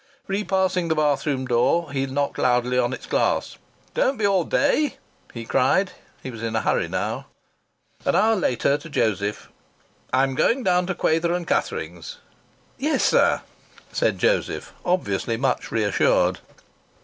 Repassing 0.25 0.87
the 0.87 0.95
bathroom 0.95 1.45
door 1.45 1.91
he 1.91 2.07
knocked 2.07 2.39
loudly 2.39 2.75
on 2.79 2.91
its 2.91 3.05
glass. 3.05 3.59
"Don't 3.93 4.17
be 4.17 4.25
all 4.25 4.43
day!" 4.43 4.97
he 5.31 5.45
cried. 5.45 5.91
He 6.23 6.31
was 6.31 6.41
in 6.41 6.55
a 6.55 6.61
hurry 6.61 6.87
now. 6.89 7.27
An 8.03 8.15
hour 8.15 8.35
later 8.35 8.69
he 8.69 8.71
said 8.73 8.81
to 8.81 8.89
Joseph: 8.89 9.49
"I'm 10.11 10.33
going 10.33 10.63
down 10.63 10.87
to 10.87 10.95
Quayther 10.95 11.45
& 11.45 11.45
Cuthering's." 11.45 12.17
"Yes, 12.79 13.03
sir," 13.03 13.43
said 13.91 14.17
Joseph, 14.17 14.73
obviously 14.83 15.37
much 15.37 15.71
reassured. 15.71 16.39